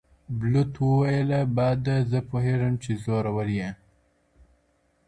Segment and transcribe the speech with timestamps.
[0.39, 3.69] بلوط وویله باده زه پوهېږم زورور یې